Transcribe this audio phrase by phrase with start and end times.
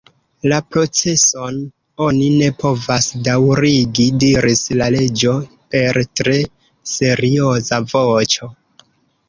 [0.51, 1.59] "La proceson
[2.05, 5.37] oni ne povas daŭrigi," diris la Reĝo
[5.77, 6.37] per tre
[6.97, 8.55] serioza voĉo.